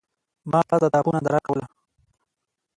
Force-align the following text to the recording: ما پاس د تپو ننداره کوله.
ما 0.51 0.59
پاس 0.67 0.79
د 0.83 0.85
تپو 0.93 1.09
ننداره 1.15 1.39
کوله. 1.47 1.65